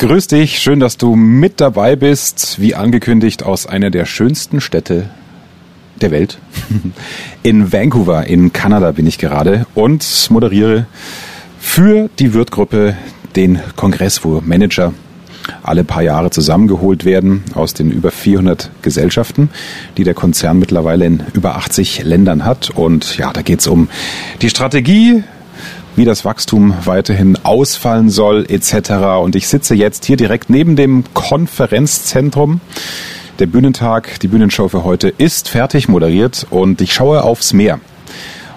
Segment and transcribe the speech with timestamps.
[0.00, 2.58] Grüß dich, schön, dass du mit dabei bist.
[2.58, 5.10] Wie angekündigt aus einer der schönsten Städte
[6.00, 6.38] der Welt.
[7.42, 10.86] In Vancouver in Kanada bin ich gerade und moderiere
[11.58, 12.96] für die Wirtgruppe
[13.36, 14.94] den Kongress, wo Manager
[15.62, 19.50] alle paar Jahre zusammengeholt werden aus den über 400 Gesellschaften,
[19.98, 22.70] die der Konzern mittlerweile in über 80 Ländern hat.
[22.70, 23.90] Und ja, da geht es um
[24.40, 25.24] die Strategie,
[25.96, 29.20] wie das Wachstum weiterhin ausfallen soll etc.
[29.22, 32.60] Und ich sitze jetzt hier direkt neben dem Konferenzzentrum.
[33.38, 37.80] Der Bühnentag, die Bühnenshow für heute ist fertig moderiert und ich schaue aufs Meer.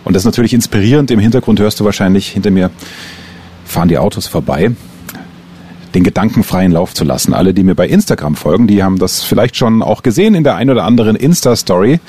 [0.04, 1.12] Und das ist natürlich inspirierend.
[1.12, 2.70] Im Hintergrund hörst du wahrscheinlich hinter mir
[3.66, 4.72] fahren die Autos vorbei
[5.94, 7.34] den gedankenfreien Lauf zu lassen.
[7.34, 10.56] Alle, die mir bei Instagram folgen, die haben das vielleicht schon auch gesehen in der
[10.56, 12.00] ein oder anderen Insta-Story,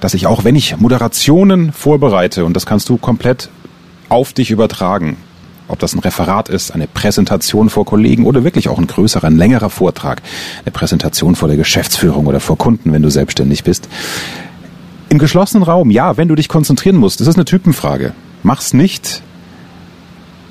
[0.00, 3.50] dass ich auch, wenn ich Moderationen vorbereite, und das kannst du komplett
[4.10, 5.16] auf dich übertragen.
[5.68, 9.36] Ob das ein Referat ist, eine Präsentation vor Kollegen oder wirklich auch ein größerer, ein
[9.36, 10.20] längerer Vortrag,
[10.64, 13.88] eine Präsentation vor der Geschäftsführung oder vor Kunden, wenn du selbstständig bist.
[15.08, 18.12] Im geschlossenen Raum, ja, wenn du dich konzentrieren musst, das ist eine Typenfrage.
[18.42, 19.22] Mach's nicht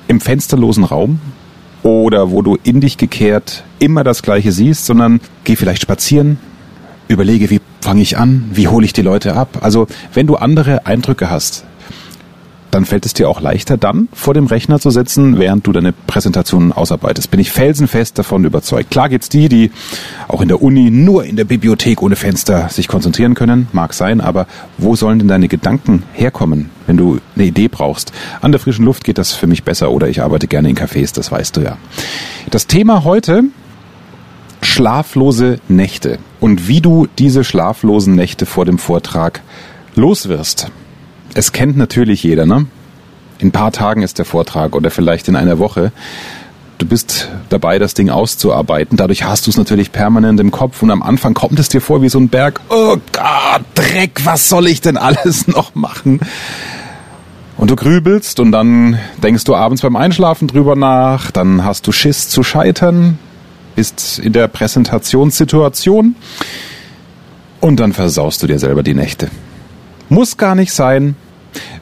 [0.08, 1.20] im fensterlosen Raum
[1.82, 6.38] oder wo du in dich gekehrt immer das Gleiche siehst, sondern geh vielleicht spazieren,
[7.08, 9.58] überlege, wie fange ich an, wie hole ich die Leute ab.
[9.60, 11.64] Also wenn du andere Eindrücke hast,
[12.70, 15.92] dann fällt es dir auch leichter, dann vor dem Rechner zu sitzen, während du deine
[15.92, 17.30] Präsentation ausarbeitest.
[17.30, 18.90] Bin ich felsenfest davon überzeugt.
[18.90, 19.70] Klar gibt's die, die
[20.28, 24.20] auch in der Uni nur in der Bibliothek ohne Fenster sich konzentrieren können, mag sein,
[24.20, 24.46] aber
[24.78, 28.12] wo sollen denn deine Gedanken herkommen, wenn du eine Idee brauchst?
[28.40, 31.14] An der frischen Luft geht das für mich besser oder ich arbeite gerne in Cafés,
[31.14, 31.76] das weißt du ja.
[32.50, 33.44] Das Thema heute
[34.62, 39.42] schlaflose Nächte und wie du diese schlaflosen Nächte vor dem Vortrag
[39.94, 40.70] loswirst
[41.34, 42.66] es kennt natürlich jeder, ne?
[43.38, 45.92] In ein paar Tagen ist der Vortrag oder vielleicht in einer Woche.
[46.78, 48.96] Du bist dabei, das Ding auszuarbeiten.
[48.96, 52.02] Dadurch hast du es natürlich permanent im Kopf und am Anfang kommt es dir vor
[52.02, 52.60] wie so ein Berg.
[52.70, 56.20] Oh Gott, Dreck, was soll ich denn alles noch machen?
[57.56, 61.92] Und du grübelst und dann denkst du abends beim Einschlafen drüber nach, dann hast du
[61.92, 63.18] Schiss zu scheitern,
[63.76, 66.14] bist in der Präsentationssituation
[67.60, 69.30] und dann versaust du dir selber die Nächte.
[70.08, 71.14] Muss gar nicht sein,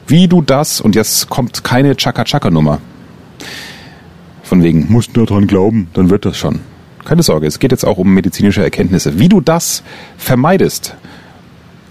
[0.09, 2.79] wie du das, und jetzt kommt keine Chaka-Chaka-Nummer.
[4.43, 6.59] Von wegen, musst nur dran glauben, dann wird das schon.
[7.05, 9.19] Keine Sorge, es geht jetzt auch um medizinische Erkenntnisse.
[9.19, 9.83] Wie du das
[10.17, 10.95] vermeidest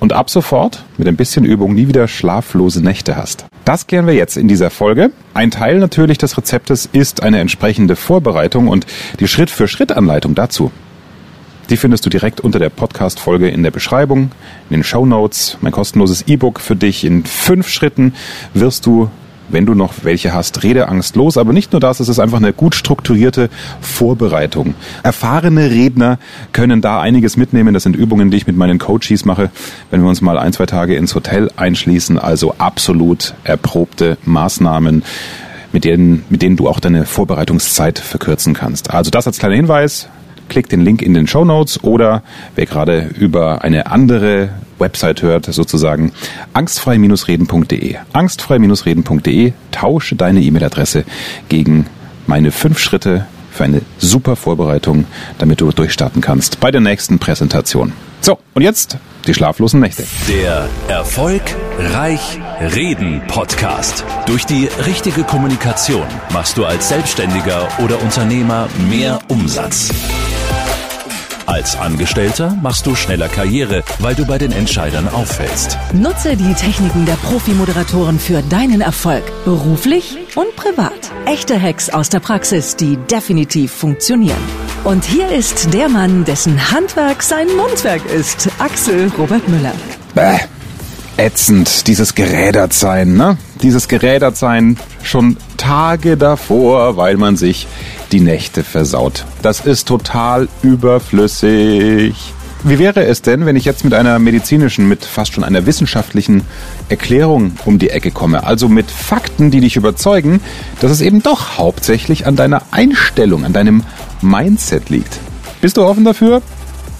[0.01, 3.47] und ab sofort mit ein bisschen Übung nie wieder schlaflose Nächte hast.
[3.65, 5.11] Das klären wir jetzt in dieser Folge.
[5.35, 8.87] Ein Teil natürlich des Rezeptes ist eine entsprechende Vorbereitung und
[9.21, 10.71] die Schritt-für-Schritt-Anleitung dazu
[11.71, 14.31] die findest du direkt unter der Podcast-Folge in der Beschreibung,
[14.71, 15.59] in den Show Notes.
[15.61, 17.05] Mein kostenloses E-Book für dich.
[17.05, 18.15] In fünf Schritten
[18.55, 19.11] wirst du
[19.51, 21.37] wenn du noch welche hast, Redeangst los.
[21.39, 23.49] Aber nicht nur das, es ist einfach eine gut strukturierte
[23.81, 24.75] Vorbereitung.
[25.03, 26.19] Erfahrene Redner
[26.53, 27.75] können da einiges mitnehmen.
[27.75, 29.51] Das sind Übungen, die ich mit meinen Coaches mache,
[29.91, 32.19] wenn wir uns mal ein, zwei Tage ins Hotel einschließen.
[32.19, 35.03] Also absolut erprobte Maßnahmen.
[35.71, 38.91] Mit denen, mit denen du auch deine Vorbereitungszeit verkürzen kannst.
[38.91, 40.09] Also das als kleiner Hinweis
[40.49, 42.23] klickt den Link in den Show Notes oder
[42.55, 46.13] wer gerade über eine andere Website hört, sozusagen
[46.53, 47.97] angstfrei-reden.de.
[48.13, 51.05] Angstfrei-reden.de, tausche deine E-Mail-Adresse
[51.49, 51.87] gegen
[52.27, 55.07] meine fünf Schritte für eine super Vorbereitung,
[55.39, 57.93] damit du durchstarten kannst bei der nächsten Präsentation.
[58.21, 60.05] So, und jetzt die schlaflosen Nächte.
[60.29, 61.43] Der Erfolg
[61.79, 64.05] Reich Reden Podcast.
[64.27, 69.91] Durch die richtige Kommunikation machst du als Selbstständiger oder Unternehmer mehr Umsatz.
[71.49, 75.79] Als Angestellter machst du schneller Karriere, weil du bei den Entscheidern auffällst.
[75.95, 81.11] Nutze die Techniken der Profi-Moderatoren für deinen Erfolg, beruflich und privat.
[81.25, 84.37] Echte Hacks aus der Praxis, die definitiv funktionieren.
[84.85, 89.73] Und hier ist der Mann, dessen Handwerk sein Mundwerk ist, Axel Robert Müller.
[90.15, 90.41] Bäh
[91.19, 93.37] ätzend, dieses Gerädertsein, ne?
[93.63, 97.67] Dieses Gerädertsein schon Tage davor, weil man sich
[98.13, 99.25] die Nächte versaut.
[99.43, 102.15] Das ist total überflüssig.
[102.65, 106.43] Wie wäre es denn, wenn ich jetzt mit einer medizinischen, mit fast schon einer wissenschaftlichen
[106.89, 108.45] Erklärung um die Ecke komme?
[108.45, 110.41] Also mit Fakten, die dich überzeugen,
[110.81, 113.85] dass es eben doch hauptsächlich an deiner Einstellung, an deinem
[114.23, 115.21] Mindset liegt.
[115.61, 116.43] Bist du offen dafür?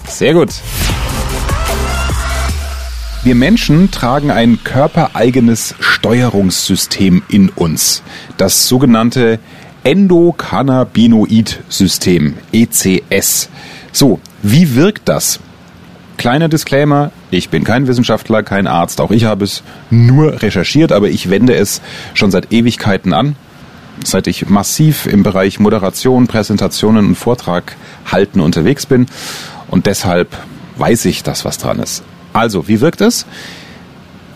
[0.07, 0.49] Sehr gut.
[3.21, 8.01] Wir Menschen tragen ein körpereigenes Steuerungssystem in uns,
[8.37, 9.39] das sogenannte
[9.83, 13.49] Endokannabinoid-System, ECS.
[13.91, 15.41] So, wie wirkt das?
[16.15, 21.09] Kleiner Disclaimer, ich bin kein Wissenschaftler, kein Arzt, auch ich habe es nur recherchiert, aber
[21.09, 21.81] ich wende es
[22.13, 23.35] schon seit Ewigkeiten an.
[24.01, 27.75] seit ich massiv im Bereich Moderation, Präsentationen und Vortrag
[28.09, 29.07] halten unterwegs bin.
[29.67, 30.37] Und deshalb
[30.77, 32.01] weiß ich, dass was dran ist.
[32.39, 33.25] Also, wie wirkt es?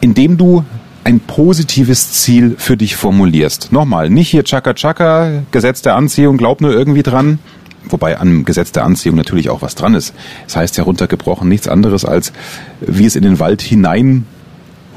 [0.01, 0.65] Indem du
[1.05, 3.71] ein positives Ziel für dich formulierst.
[3.71, 7.39] Nochmal, nicht hier Chaka Chaka, Gesetz der Anziehung, glaub nur irgendwie dran.
[7.85, 10.13] Wobei am Gesetz der Anziehung natürlich auch was dran ist.
[10.47, 12.33] Das heißt ja runtergebrochen nichts anderes als,
[12.81, 14.25] wie es in den Wald hinein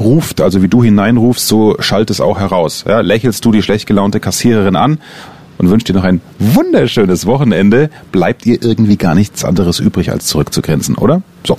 [0.00, 2.84] ruft, also wie du hineinrufst, so schallt es auch heraus.
[2.88, 4.98] Ja, lächelst du die schlecht gelaunte Kassiererin an
[5.58, 10.26] und wünschst dir noch ein wunderschönes Wochenende, bleibt dir irgendwie gar nichts anderes übrig, als
[10.26, 11.22] zurückzugrenzen, oder?
[11.46, 11.56] So.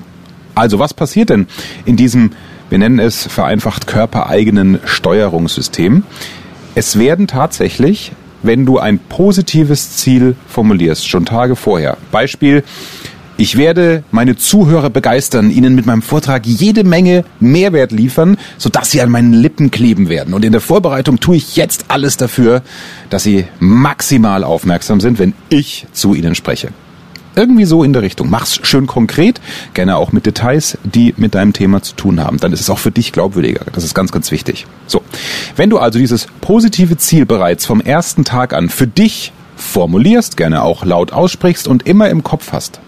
[0.57, 1.45] Also, was passiert denn
[1.85, 2.31] in diesem,
[2.69, 6.01] wir nennen es vereinfacht körpereigenen Steuerungssystem?
[6.73, 8.11] Es werden tatsächlich,
[8.41, 11.97] wenn du ein positives Ziel formulierst, schon Tage vorher.
[12.11, 12.63] Beispiel,
[13.37, 19.01] ich werde meine Zuhörer begeistern, ihnen mit meinem Vortrag jede Menge Mehrwert liefern, sodass sie
[19.01, 20.33] an meinen Lippen kleben werden.
[20.33, 22.63] Und in der Vorbereitung tue ich jetzt alles dafür,
[23.11, 26.69] dass sie maximal aufmerksam sind, wenn ich zu ihnen spreche.
[27.37, 28.31] Irgendwie so in der Richtung.
[28.31, 29.39] Mach's schön konkret,
[29.75, 32.39] gerne auch mit Details, die mit deinem Thema zu tun haben.
[32.39, 33.61] Dann ist es auch für dich glaubwürdiger.
[33.73, 34.65] Das ist ganz, ganz wichtig.
[34.87, 35.03] So.
[35.55, 40.63] Wenn du also dieses positive Ziel bereits vom ersten Tag an für dich formulierst, gerne
[40.63, 42.79] auch laut aussprichst und immer im Kopf hast,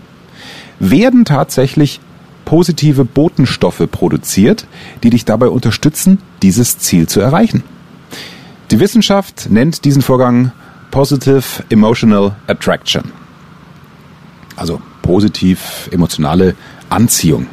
[0.79, 1.99] werden tatsächlich
[2.45, 4.65] positive Botenstoffe produziert,
[5.03, 7.63] die dich dabei unterstützen, dieses Ziel zu erreichen.
[8.71, 10.51] Die Wissenschaft nennt diesen Vorgang
[10.89, 13.18] Positive Emotional Attraction.
[14.59, 16.55] Also positiv emotionale
[16.89, 17.47] Anziehung.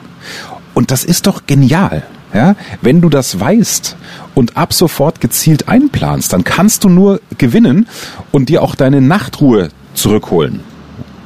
[0.74, 2.02] Und das ist doch genial.
[2.34, 3.96] Ja, wenn du das weißt
[4.34, 7.86] und ab sofort gezielt einplanst, dann kannst du nur gewinnen
[8.32, 10.60] und dir auch deine Nachtruhe zurückholen.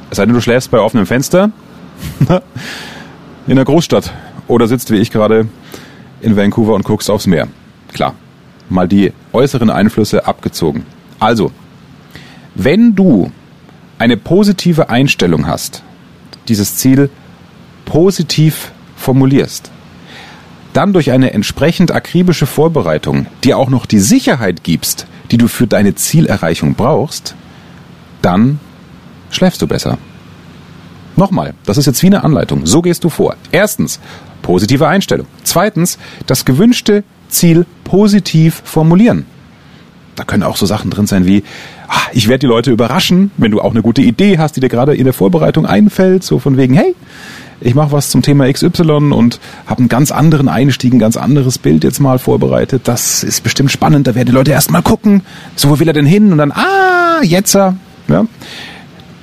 [0.09, 1.51] Es sei denn, du schläfst bei offenem Fenster,
[3.47, 4.13] in der Großstadt
[4.47, 5.47] oder sitzt wie ich gerade
[6.21, 7.47] in Vancouver und guckst aufs Meer.
[7.91, 8.13] Klar,
[8.69, 10.85] mal die äußeren Einflüsse abgezogen.
[11.19, 11.51] Also,
[12.55, 13.31] wenn du
[14.01, 15.83] eine positive Einstellung hast,
[16.47, 17.11] dieses Ziel
[17.85, 19.69] positiv formulierst,
[20.73, 25.67] dann durch eine entsprechend akribische Vorbereitung dir auch noch die Sicherheit gibst, die du für
[25.67, 27.35] deine Zielerreichung brauchst,
[28.23, 28.59] dann
[29.29, 29.99] schläfst du besser.
[31.15, 32.65] Nochmal, das ist jetzt wie eine Anleitung.
[32.65, 33.35] So gehst du vor.
[33.51, 33.99] Erstens,
[34.41, 35.27] positive Einstellung.
[35.43, 39.27] Zweitens, das gewünschte Ziel positiv formulieren.
[40.15, 41.43] Da können auch so Sachen drin sein wie,
[42.13, 44.95] ich werde die Leute überraschen, wenn du auch eine gute Idee hast, die dir gerade
[44.95, 46.95] in der Vorbereitung einfällt, so von wegen, hey,
[47.59, 51.57] ich mache was zum Thema XY und habe einen ganz anderen Einstieg, ein ganz anderes
[51.57, 52.83] Bild jetzt mal vorbereitet.
[52.85, 55.21] Das ist bestimmt spannend, da werden die Leute erst mal gucken,
[55.55, 57.75] so wo will er denn hin und dann, ah, jetzt, ja.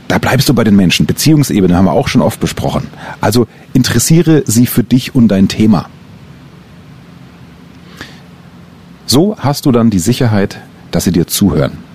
[0.07, 1.05] Da bleibst du bei den Menschen.
[1.05, 2.87] Beziehungsebene haben wir auch schon oft besprochen.
[3.21, 5.91] Also interessiere sie für dich und dein Thema.
[9.05, 10.59] So hast du dann die Sicherheit,
[10.91, 11.88] dass sie dir zuhören.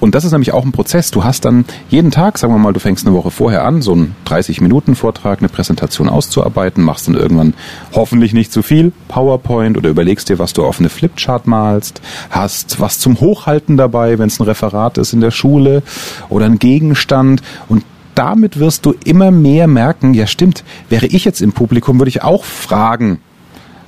[0.00, 1.10] Und das ist nämlich auch ein Prozess.
[1.10, 3.92] Du hast dann jeden Tag, sagen wir mal, du fängst eine Woche vorher an, so
[3.92, 7.54] einen 30-Minuten-Vortrag, eine Präsentation auszuarbeiten, machst dann irgendwann
[7.92, 12.80] hoffentlich nicht zu viel PowerPoint oder überlegst dir, was du auf eine Flipchart malst, hast
[12.80, 15.82] was zum Hochhalten dabei, wenn es ein Referat ist in der Schule
[16.28, 17.84] oder ein Gegenstand und
[18.14, 22.22] damit wirst du immer mehr merken, ja stimmt, wäre ich jetzt im Publikum, würde ich
[22.22, 23.20] auch fragen,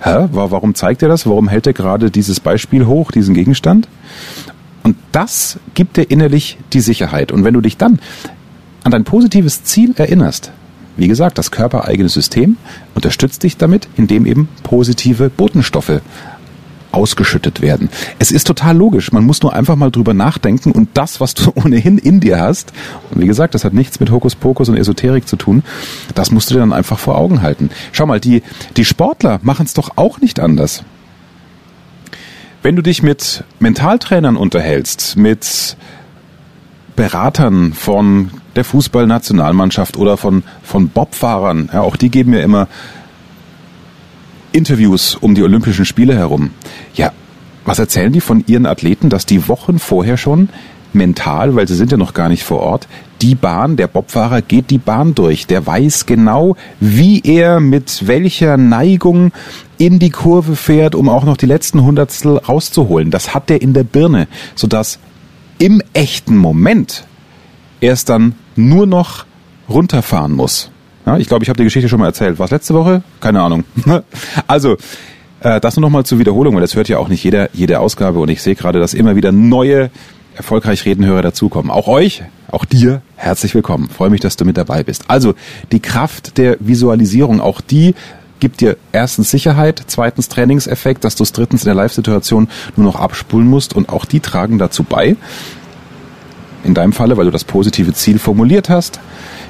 [0.00, 1.26] Hä, warum zeigt er das?
[1.26, 3.88] Warum hält er gerade dieses Beispiel hoch, diesen Gegenstand?
[4.88, 7.30] Und das gibt dir innerlich die Sicherheit.
[7.30, 7.98] Und wenn du dich dann
[8.84, 10.50] an dein positives Ziel erinnerst,
[10.96, 12.56] wie gesagt, das körpereigene System
[12.94, 16.00] unterstützt dich damit, indem eben positive Botenstoffe
[16.90, 17.90] ausgeschüttet werden.
[18.18, 19.12] Es ist total logisch.
[19.12, 22.72] Man muss nur einfach mal drüber nachdenken und das, was du ohnehin in dir hast,
[23.10, 25.64] und wie gesagt, das hat nichts mit Hokuspokus und Esoterik zu tun,
[26.14, 27.68] das musst du dir dann einfach vor Augen halten.
[27.92, 28.42] Schau mal, die,
[28.78, 30.82] die Sportler machen es doch auch nicht anders.
[32.62, 35.76] Wenn du dich mit Mentaltrainern unterhältst, mit
[36.96, 42.66] Beratern von der Fußballnationalmannschaft oder von, von Bobfahrern, ja, auch die geben mir immer
[44.50, 46.50] Interviews um die Olympischen Spiele herum.
[46.94, 47.12] Ja,
[47.64, 50.48] was erzählen die von ihren Athleten, dass die Wochen vorher schon
[50.92, 52.88] mental, weil sie sind ja noch gar nicht vor Ort,
[53.22, 55.46] die Bahn, der Bobfahrer geht die Bahn durch.
[55.46, 59.32] Der weiß genau, wie er mit welcher Neigung
[59.78, 63.10] in die Kurve fährt, um auch noch die letzten Hundertstel rauszuholen.
[63.10, 64.98] Das hat er in der Birne, sodass
[65.58, 67.04] im echten Moment
[67.80, 69.24] er es dann nur noch
[69.68, 70.70] runterfahren muss.
[71.06, 72.38] Ja, ich glaube, ich habe die Geschichte schon mal erzählt.
[72.38, 73.02] War es letzte Woche?
[73.20, 73.64] Keine Ahnung.
[74.46, 74.76] also,
[75.40, 77.80] äh, das nur noch mal zur Wiederholung, weil das hört ja auch nicht jeder, jede
[77.80, 79.90] Ausgabe und ich sehe gerade, dass immer wieder neue
[80.34, 81.70] erfolgreich Redenhörer dazukommen.
[81.70, 83.88] Auch euch, auch dir, herzlich willkommen.
[83.90, 85.04] Freue mich, dass du mit dabei bist.
[85.08, 85.34] Also
[85.72, 87.94] die Kraft der Visualisierung, auch die
[88.40, 92.96] gibt dir erstens Sicherheit, zweitens Trainingseffekt, dass du es drittens in der Live-Situation nur noch
[92.96, 95.16] abspulen musst und auch die tragen dazu bei.
[96.64, 99.00] In deinem Falle, weil du das positive Ziel formuliert hast,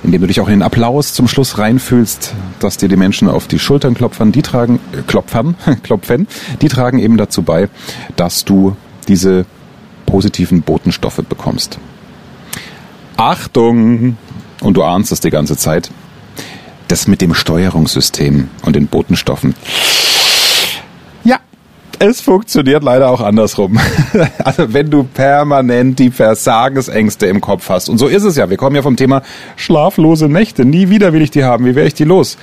[0.03, 3.47] indem du dich auch in den Applaus zum Schluss reinfühlst, dass dir die Menschen auf
[3.47, 6.27] die Schultern klopfen, die tragen, äh, klopfern, klopfen,
[6.61, 7.69] die tragen eben dazu bei,
[8.17, 8.77] dass du
[9.09, 9.47] diese
[10.07, 11.79] positiven Botenstoffe bekommst.
[13.19, 14.17] Achtung!
[14.61, 15.91] Und du ahnst es die ganze Zeit.
[16.87, 19.57] Das mit dem Steuerungssystem und den Botenstoffen.
[21.25, 21.41] Ja,
[21.99, 23.79] es funktioniert leider auch andersrum.
[24.45, 28.57] Also wenn du permanent die Versagensängste im Kopf hast, und so ist es ja, wir
[28.57, 29.23] kommen ja vom Thema
[29.57, 32.39] schlaflose Nächte, nie wieder will ich die haben, wie wäre ich die los?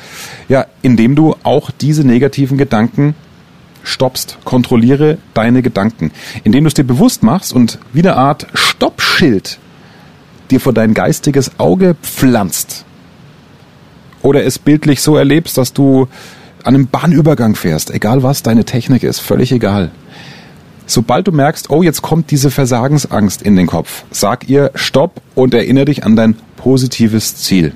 [0.50, 3.16] Ja, indem du auch diese negativen Gedanken
[3.84, 6.12] stoppst, kontrolliere deine Gedanken,
[6.44, 9.58] indem du es dir bewusst machst und wie eine Art Stoppschild
[10.52, 12.86] dir vor dein geistiges Auge pflanzt.
[14.22, 16.08] Oder es bildlich so erlebst, dass du
[16.64, 19.92] an einem Bahnübergang fährst, egal was deine Technik ist, völlig egal.
[20.88, 25.54] Sobald du merkst, oh, jetzt kommt diese Versagensangst in den Kopf, sag ihr Stopp und
[25.54, 27.74] erinnere dich an dein positives Ziel.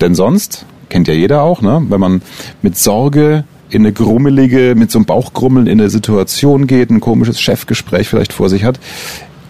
[0.00, 2.22] Denn sonst, kennt ja jeder auch, ne, wenn man
[2.62, 7.40] mit Sorge in eine grummelige, mit so einem Bauchgrummeln in eine Situation geht, ein komisches
[7.40, 8.78] Chefgespräch vielleicht vor sich hat,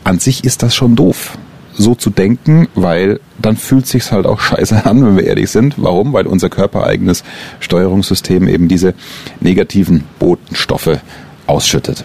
[0.05, 1.37] an sich ist das schon doof
[1.79, 5.75] so zu denken, weil dann fühlt sich's halt auch scheiße an, wenn wir ehrlich sind.
[5.79, 6.13] Warum?
[6.13, 7.25] Weil unser körpereigenes
[7.61, 8.95] Steuerungssystem eben diese
[9.41, 10.99] negativen Botenstoffe
[11.47, 12.05] ausschüttet.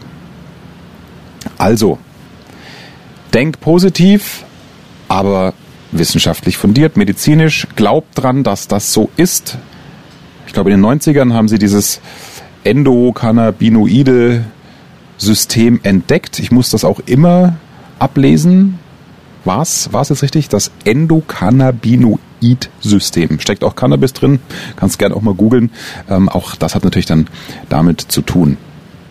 [1.58, 1.98] Also,
[3.34, 4.46] denk positiv,
[5.10, 5.54] aber
[5.92, 9.58] wissenschaftlich fundiert, medizinisch, glaubt dran, dass das so ist.
[10.48, 12.00] Ich glaube, in den 90ern haben sie dieses
[12.64, 14.46] Endokannabinoide
[15.18, 16.40] System entdeckt.
[16.40, 17.56] Ich muss das auch immer
[18.00, 18.80] ablesen,
[19.46, 20.50] war es jetzt richtig?
[20.50, 23.40] Das Endokannabinoid-System.
[23.40, 24.40] Steckt auch Cannabis drin,
[24.76, 25.72] kannst gerne auch mal googeln.
[26.10, 27.28] Ähm, auch das hat natürlich dann
[27.70, 28.58] damit zu tun.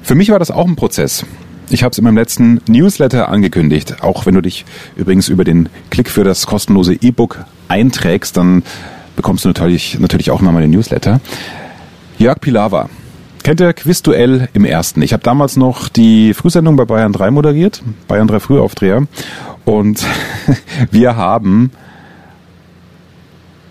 [0.02, 1.24] Für mich war das auch ein Prozess.
[1.70, 4.02] Ich habe es in meinem letzten Newsletter angekündigt.
[4.02, 4.64] Auch wenn du dich
[4.96, 8.62] übrigens über den Klick für das kostenlose E-Book einträgst, dann
[9.16, 11.20] bekommst du natürlich, natürlich auch immer meine Newsletter.
[12.18, 12.88] Jörg Pilawa.
[13.42, 15.02] Kennt ihr Quizduell im ersten?
[15.02, 19.06] Ich habe damals noch die Frühsendung bei Bayern 3 moderiert, Bayern 3 Frühaufdreher.
[19.64, 20.04] Und
[20.90, 21.70] wir haben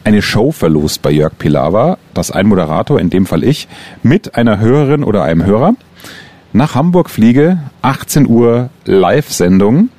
[0.03, 3.67] eine Show verlost bei Jörg Pilawa, dass ein Moderator, in dem Fall ich,
[4.03, 5.75] mit einer Hörerin oder einem Hörer
[6.53, 9.89] nach Hamburg fliege, 18 Uhr Live-Sendung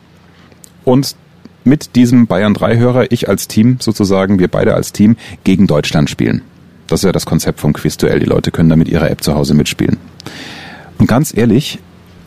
[0.85, 1.17] und
[1.65, 6.11] mit diesem Bayern 3 Hörer, ich als Team sozusagen, wir beide als Team gegen Deutschland
[6.11, 6.43] spielen.
[6.89, 8.19] Das ist ja das Konzept vom Quizduell.
[8.19, 9.99] Die Leute können da mit ihrer App zu Hause mitspielen.
[10.99, 11.79] Und ganz ehrlich,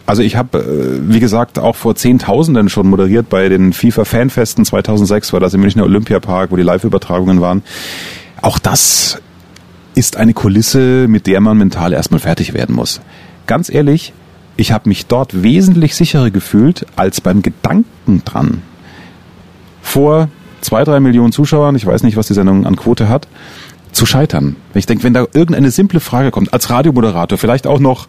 [0.06, 5.34] also ich habe, äh, wie gesagt, auch vor Zehntausenden schon moderiert bei den FIFA-Fanfesten 2006,
[5.34, 7.64] war das im Münchner Olympiapark, wo die Live-Übertragungen waren.
[8.42, 9.20] Auch das
[9.96, 13.02] ist eine Kulisse, mit der man mental erstmal fertig werden muss.
[13.48, 14.14] Ganz ehrlich,
[14.58, 18.62] ich habe mich dort wesentlich sicherer gefühlt als beim Gedanken dran.
[19.82, 20.30] Vor
[20.62, 23.28] zwei, drei Millionen Zuschauern, ich weiß nicht, was die Sendung an Quote hat,
[23.92, 24.58] zu scheitern.
[24.74, 28.08] Ich denke, wenn da irgendeine simple Frage kommt, als Radiomoderator, vielleicht auch noch,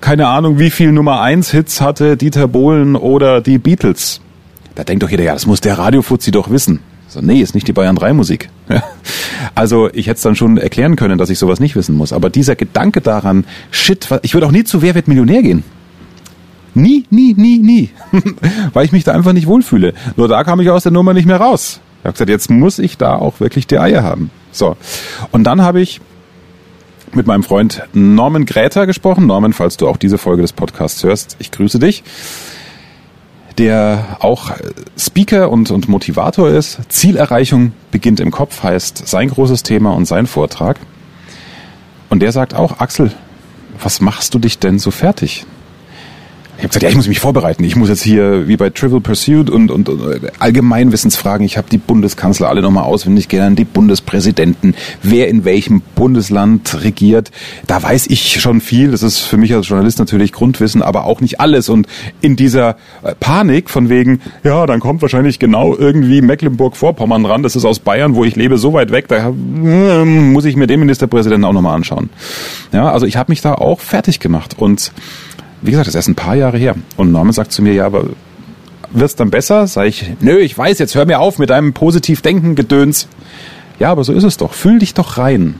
[0.00, 4.20] keine Ahnung, wie viel Nummer eins Hits hatte Dieter Bohlen oder die Beatles.
[4.74, 6.80] Da denkt doch jeder, ja, das muss der Radiofuzzi doch wissen.
[7.08, 8.50] So, nee, ist nicht die Bayern 3 Musik.
[9.54, 12.12] also ich hätte es dann schon erklären können, dass ich sowas nicht wissen muss.
[12.12, 15.64] Aber dieser Gedanke daran, shit, ich würde auch nie zu Wer wird Millionär gehen.
[16.74, 17.90] Nie, nie, nie, nie.
[18.72, 19.92] Weil ich mich da einfach nicht wohlfühle.
[20.16, 21.80] Nur da kam ich aus der Nummer nicht mehr raus.
[22.00, 24.30] Ich habe gesagt, jetzt muss ich da auch wirklich die Eier haben.
[24.52, 24.76] So.
[25.32, 26.00] Und dann habe ich
[27.12, 29.26] mit meinem Freund Norman Gräter gesprochen.
[29.26, 32.02] Norman, falls du auch diese Folge des Podcasts hörst, ich grüße dich.
[33.58, 34.52] Der auch
[34.96, 36.80] Speaker und, und Motivator ist.
[36.88, 40.78] Zielerreichung beginnt im Kopf heißt sein großes Thema und sein Vortrag.
[42.08, 43.12] Und der sagt auch, Axel,
[43.82, 45.46] was machst du dich denn so fertig?
[46.60, 47.64] Ich habe gesagt, ja, ich muss mich vorbereiten.
[47.64, 51.78] Ich muss jetzt hier wie bei Trivial Pursuit und, und, und Allgemeinwissensfragen, ich habe die
[51.78, 57.30] Bundeskanzler alle nochmal auswendig gelernt, die Bundespräsidenten, wer in welchem Bundesland regiert.
[57.66, 58.90] Da weiß ich schon viel.
[58.90, 61.70] Das ist für mich als Journalist natürlich Grundwissen, aber auch nicht alles.
[61.70, 61.86] Und
[62.20, 67.42] in dieser äh, Panik von wegen, ja, dann kommt wahrscheinlich genau irgendwie Mecklenburg-Vorpommern ran.
[67.42, 69.08] Das ist aus Bayern, wo ich lebe, so weit weg.
[69.08, 72.10] Da äh, muss ich mir den Ministerpräsidenten auch nochmal anschauen.
[72.70, 74.92] Ja, also ich habe mich da auch fertig gemacht und
[75.62, 76.74] wie gesagt, das ist erst ein paar Jahre her.
[76.96, 78.04] Und Norman sagt zu mir, ja, aber
[78.92, 79.66] wird's dann besser?
[79.66, 83.08] Sag ich, nö, ich weiß, jetzt hör mir auf mit deinem positiv denken Gedöns.
[83.78, 84.52] Ja, aber so ist es doch.
[84.52, 85.54] Fühl dich doch rein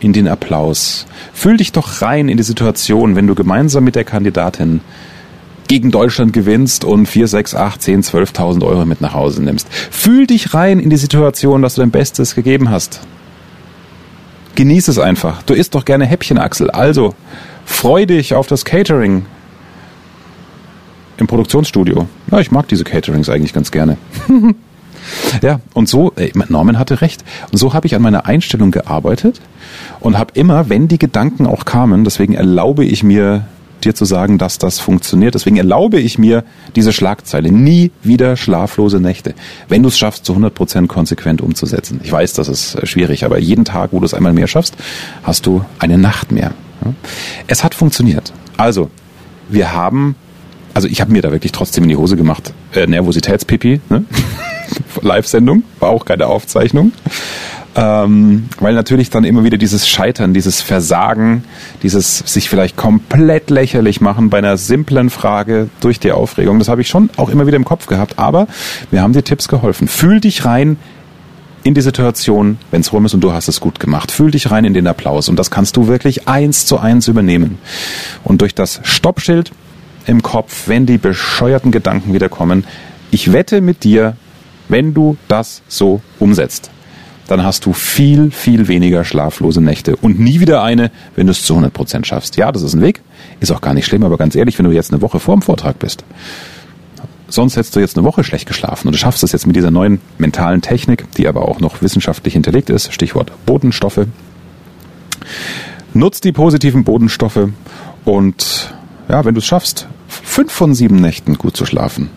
[0.00, 1.06] in den Applaus.
[1.32, 4.80] Fühl dich doch rein in die Situation, wenn du gemeinsam mit der Kandidatin
[5.68, 9.68] gegen Deutschland gewinnst und 4, 6, 8, 10, 12.000 Euro mit nach Hause nimmst.
[9.72, 13.00] Fühl dich rein in die Situation, dass du dein Bestes gegeben hast.
[14.56, 15.42] Genieß es einfach.
[15.42, 16.70] Du isst doch gerne Häppchen, Axel.
[16.70, 17.14] Also,
[17.64, 19.26] freu dich auf das Catering
[21.20, 22.06] im Produktionsstudio.
[22.30, 23.96] Ja, ich mag diese Caterings eigentlich ganz gerne.
[25.42, 27.24] ja, und so, ey, Norman hatte recht.
[27.52, 29.40] Und so habe ich an meiner Einstellung gearbeitet
[30.00, 33.46] und habe immer, wenn die Gedanken auch kamen, deswegen erlaube ich mir
[33.84, 35.34] dir zu sagen, dass das funktioniert.
[35.34, 36.44] Deswegen erlaube ich mir
[36.76, 37.50] diese Schlagzeile.
[37.50, 39.34] Nie wieder schlaflose Nächte.
[39.68, 42.00] Wenn du es schaffst, zu 100 Prozent konsequent umzusetzen.
[42.04, 44.76] Ich weiß, das ist äh, schwierig, aber jeden Tag, wo du es einmal mehr schaffst,
[45.22, 46.52] hast du eine Nacht mehr.
[47.46, 48.32] Es hat funktioniert.
[48.56, 48.90] Also,
[49.48, 50.14] wir haben,
[50.74, 52.52] also ich habe mir da wirklich trotzdem in die Hose gemacht.
[52.74, 54.04] Äh, Nervositätspipi, ne?
[55.02, 56.92] Live-Sendung, war auch keine Aufzeichnung.
[57.76, 61.44] Ähm, weil natürlich dann immer wieder dieses Scheitern, dieses Versagen,
[61.84, 66.80] dieses sich vielleicht komplett lächerlich machen bei einer simplen Frage durch die Aufregung, das habe
[66.80, 68.18] ich schon auch immer wieder im Kopf gehabt.
[68.18, 68.48] Aber
[68.90, 69.86] wir haben dir Tipps geholfen.
[69.86, 70.78] Fühl dich rein
[71.62, 74.10] in die Situation, wenn es rum ist und du hast es gut gemacht.
[74.10, 77.58] Fühl dich rein in den Applaus und das kannst du wirklich eins zu eins übernehmen.
[78.24, 79.52] Und durch das Stoppschild
[80.06, 82.64] im Kopf, wenn die bescheuerten Gedanken wieder kommen,
[83.10, 84.16] ich wette mit dir,
[84.68, 86.70] wenn du das so umsetzt,
[87.26, 91.44] dann hast du viel, viel weniger schlaflose Nächte und nie wieder eine, wenn du es
[91.44, 92.36] zu 100 Prozent schaffst.
[92.36, 93.02] Ja, das ist ein Weg,
[93.38, 95.42] ist auch gar nicht schlimm, aber ganz ehrlich, wenn du jetzt eine Woche vor dem
[95.42, 96.04] Vortrag bist,
[97.28, 99.70] sonst hättest du jetzt eine Woche schlecht geschlafen und du schaffst es jetzt mit dieser
[99.70, 104.06] neuen mentalen Technik, die aber auch noch wissenschaftlich hinterlegt ist, Stichwort Bodenstoffe.
[105.94, 107.48] Nutzt die positiven Bodenstoffe
[108.04, 108.74] und
[109.10, 112.10] ja, wenn du es schaffst, fünf von sieben Nächten gut zu schlafen,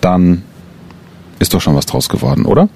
[0.00, 0.42] dann
[1.38, 2.68] ist doch schon was draus geworden, oder?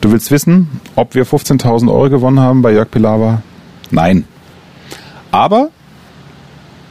[0.00, 3.42] Du willst wissen, ob wir 15.000 Euro gewonnen haben bei Jörg Pilawa?
[3.90, 4.24] Nein.
[5.30, 5.70] Aber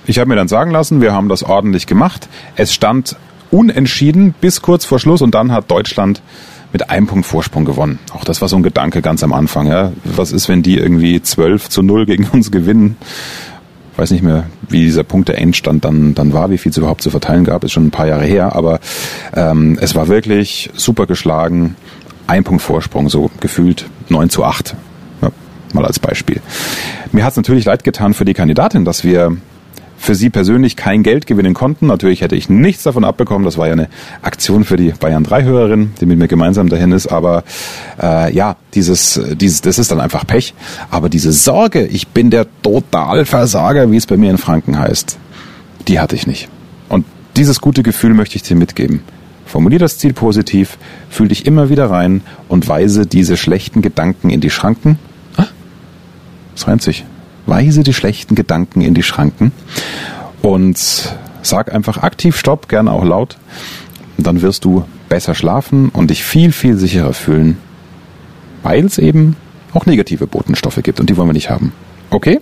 [0.06, 2.28] ich habe mir dann sagen lassen, wir haben das ordentlich gemacht.
[2.56, 3.16] Es stand
[3.52, 6.22] unentschieden bis kurz vor Schluss und dann hat Deutschland
[6.72, 8.00] mit einem Punkt Vorsprung gewonnen.
[8.14, 9.68] Auch das war so ein Gedanke ganz am Anfang.
[9.68, 9.92] Ja.
[10.04, 12.98] Was ist, wenn die irgendwie 12 zu 0 gegen uns gewinnen?
[14.00, 17.02] Weiß nicht mehr, wie dieser Punkt der Endstand dann, dann war, wie viel es überhaupt
[17.02, 18.80] zu verteilen gab, ist schon ein paar Jahre her, aber
[19.36, 21.76] ähm, es war wirklich super geschlagen
[22.26, 24.74] ein Punkt Vorsprung, so gefühlt 9 zu 8.
[25.22, 25.32] Ja,
[25.74, 26.40] mal als Beispiel.
[27.12, 29.36] Mir hat es natürlich leid getan für die Kandidatin, dass wir
[30.00, 31.88] für sie persönlich kein Geld gewinnen konnten.
[31.88, 33.44] Natürlich hätte ich nichts davon abbekommen.
[33.44, 33.90] Das war ja eine
[34.22, 37.08] Aktion für die Bayern 3 Hörerin, die mit mir gemeinsam dahin ist.
[37.08, 37.44] Aber
[38.02, 40.54] äh, ja, dieses, dieses, das ist dann einfach Pech.
[40.90, 45.20] Aber diese Sorge, ich bin der Totalversager, wie es bei mir in Franken heißt,
[45.88, 46.48] die hatte ich nicht.
[46.88, 49.02] Und dieses gute Gefühl möchte ich dir mitgeben.
[49.46, 50.78] Formulier das Ziel positiv,
[51.10, 54.98] fühl dich immer wieder rein und weise diese schlechten Gedanken in die Schranken.
[55.36, 55.48] Ah,
[56.56, 57.04] das reimt sich.
[57.50, 59.52] Weise die schlechten Gedanken in die Schranken
[60.42, 60.78] und
[61.42, 63.38] sag einfach aktiv Stopp, gerne auch laut.
[64.18, 67.58] Dann wirst du besser schlafen und dich viel, viel sicherer fühlen,
[68.64, 69.36] weil es eben
[69.74, 71.72] auch negative Botenstoffe gibt und die wollen wir nicht haben.
[72.10, 72.40] Okay?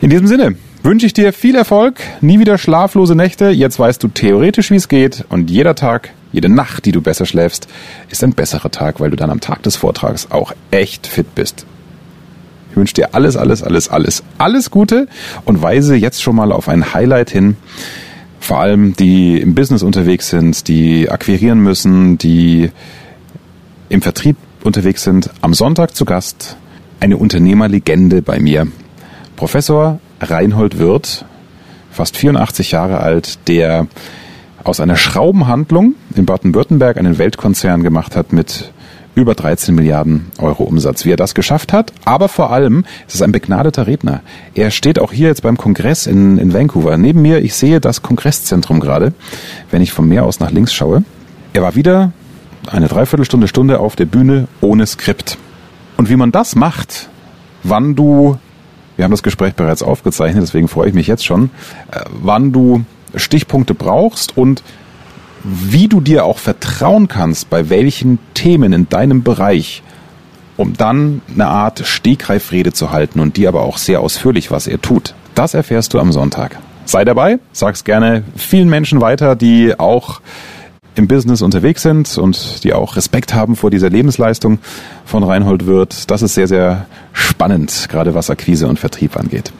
[0.00, 3.50] In diesem Sinne, wünsche ich dir viel Erfolg, nie wieder schlaflose Nächte.
[3.50, 7.26] Jetzt weißt du theoretisch, wie es geht und jeder Tag, jede Nacht, die du besser
[7.26, 7.66] schläfst,
[8.08, 11.66] ist ein besserer Tag, weil du dann am Tag des Vortrags auch echt fit bist.
[12.76, 15.08] Ich wünsche dir alles, alles, alles, alles, alles Gute
[15.46, 17.56] und weise jetzt schon mal auf ein Highlight hin.
[18.38, 22.70] Vor allem die im Business unterwegs sind, die akquirieren müssen, die
[23.88, 25.30] im Vertrieb unterwegs sind.
[25.40, 26.58] Am Sonntag zu Gast
[27.00, 28.66] eine Unternehmerlegende bei mir.
[29.36, 31.24] Professor Reinhold Wirth,
[31.90, 33.86] fast 84 Jahre alt, der
[34.64, 38.70] aus einer Schraubenhandlung in Baden-Württemberg einen Weltkonzern gemacht hat mit
[39.16, 41.04] über 13 Milliarden Euro Umsatz.
[41.04, 44.20] Wie er das geschafft hat, aber vor allem ist es ein begnadeter Redner.
[44.54, 46.96] Er steht auch hier jetzt beim Kongress in, in Vancouver.
[46.98, 49.12] Neben mir, ich sehe das Kongresszentrum gerade,
[49.72, 51.02] wenn ich vom Meer aus nach links schaue.
[51.54, 52.12] Er war wieder
[52.66, 55.38] eine Dreiviertelstunde, Stunde auf der Bühne ohne Skript.
[55.96, 57.08] Und wie man das macht,
[57.62, 58.38] wann du
[58.96, 61.50] wir haben das Gespräch bereits aufgezeichnet, deswegen freue ich mich jetzt schon,
[61.90, 64.62] äh, wann du Stichpunkte brauchst und
[65.46, 69.82] wie du dir auch vertrauen kannst, bei welchen Themen in deinem Bereich,
[70.56, 74.80] um dann eine Art Stegreifrede zu halten und die aber auch sehr ausführlich, was er
[74.80, 75.14] tut.
[75.34, 76.58] Das erfährst du am Sonntag.
[76.84, 80.20] Sei dabei, sag's gerne vielen Menschen weiter, die auch
[80.94, 84.58] im Business unterwegs sind und die auch Respekt haben vor dieser Lebensleistung
[85.04, 86.10] von Reinhold Wirth.
[86.10, 89.52] Das ist sehr, sehr spannend, gerade was Akquise und Vertrieb angeht.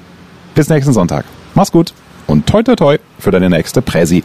[0.54, 1.26] Bis nächsten Sonntag.
[1.54, 1.92] Mach's gut
[2.26, 4.24] und toi toi toi für deine nächste Präsi.